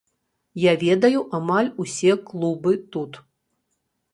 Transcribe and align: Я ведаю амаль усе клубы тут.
Я 0.61 0.71
ведаю 0.83 1.21
амаль 1.39 1.69
усе 1.83 2.11
клубы 2.31 2.73
тут. 2.97 3.11